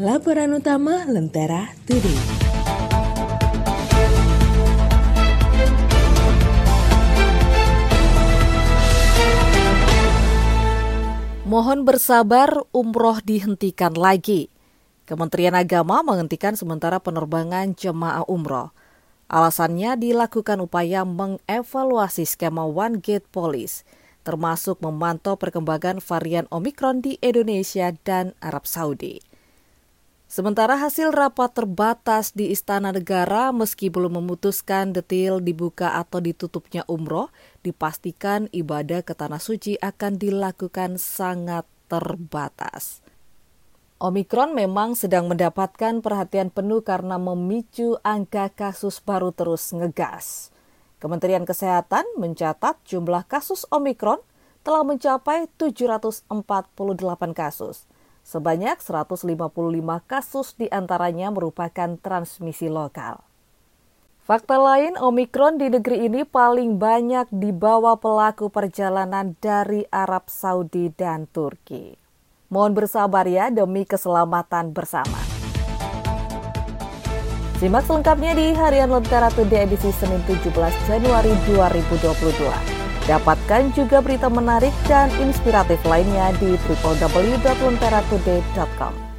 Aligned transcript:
Laporan 0.00 0.56
utama 0.56 1.04
Lentera 1.04 1.68
Today. 1.84 2.16
Mohon 11.44 11.84
bersabar, 11.84 12.64
umroh 12.72 13.20
dihentikan 13.20 13.92
lagi. 13.92 14.48
Kementerian 15.04 15.52
Agama 15.52 16.00
menghentikan 16.00 16.56
sementara 16.56 16.96
penerbangan 16.96 17.76
jemaah 17.76 18.24
umroh. 18.24 18.72
Alasannya 19.28 20.00
dilakukan 20.00 20.64
upaya 20.64 21.04
mengevaluasi 21.04 22.24
skema 22.24 22.64
One 22.64 22.96
Gate 22.96 23.28
Police, 23.28 23.84
termasuk 24.24 24.80
memantau 24.80 25.36
perkembangan 25.36 26.00
varian 26.00 26.48
Omikron 26.48 27.04
di 27.04 27.20
Indonesia 27.20 27.92
dan 28.08 28.32
Arab 28.40 28.64
Saudi. 28.64 29.31
Sementara 30.32 30.80
hasil 30.80 31.12
rapat 31.12 31.52
terbatas 31.52 32.32
di 32.32 32.48
Istana 32.48 32.88
Negara 32.88 33.52
meski 33.52 33.92
belum 33.92 34.16
memutuskan 34.16 34.96
detail 34.96 35.44
dibuka 35.44 35.92
atau 36.00 36.24
ditutupnya 36.24 36.88
umroh, 36.88 37.28
dipastikan 37.60 38.48
ibadah 38.48 39.04
ke 39.04 39.12
Tanah 39.12 39.36
Suci 39.36 39.76
akan 39.76 40.16
dilakukan 40.16 40.96
sangat 40.96 41.68
terbatas. 41.84 43.04
Omikron 44.00 44.56
memang 44.56 44.96
sedang 44.96 45.28
mendapatkan 45.28 46.00
perhatian 46.00 46.48
penuh 46.48 46.80
karena 46.80 47.20
memicu 47.20 48.00
angka 48.00 48.48
kasus 48.56 49.04
baru 49.04 49.36
terus 49.36 49.68
ngegas. 49.76 50.48
Kementerian 50.96 51.44
Kesehatan 51.44 52.08
mencatat 52.16 52.80
jumlah 52.88 53.28
kasus 53.28 53.68
Omikron 53.68 54.24
telah 54.64 54.80
mencapai 54.80 55.52
748 55.60 56.24
kasus 57.36 57.84
Sebanyak 58.22 58.78
155 58.78 59.26
kasus 60.06 60.54
di 60.54 60.70
antaranya 60.70 61.34
merupakan 61.34 61.98
transmisi 61.98 62.70
lokal. 62.70 63.18
Fakta 64.22 64.54
lain, 64.54 64.94
Omikron 64.94 65.58
di 65.58 65.66
negeri 65.66 66.06
ini 66.06 66.22
paling 66.22 66.78
banyak 66.78 67.26
dibawa 67.34 67.98
pelaku 67.98 68.54
perjalanan 68.54 69.34
dari 69.42 69.82
Arab 69.90 70.30
Saudi 70.30 70.94
dan 70.94 71.26
Turki. 71.26 71.98
Mohon 72.46 72.86
bersabar 72.86 73.26
ya 73.26 73.50
demi 73.50 73.82
keselamatan 73.82 74.70
bersama. 74.70 75.18
Simak 77.58 77.82
selengkapnya 77.86 78.38
di 78.38 78.54
Harian 78.54 78.90
Lentera 78.94 79.30
Today 79.34 79.66
edisi 79.66 79.90
Senin 79.90 80.22
17 80.30 80.54
Januari 80.86 81.34
2022. 81.50 82.81
Dapatkan 83.02 83.74
juga 83.74 83.98
berita 83.98 84.30
menarik 84.30 84.70
dan 84.86 85.10
inspiratif 85.18 85.82
lainnya 85.82 86.30
di 86.38 86.54
www.lenteratoday.com. 86.54 89.11